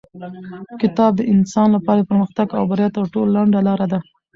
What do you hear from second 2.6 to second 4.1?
بریا تر ټولو لنډه لاره ده.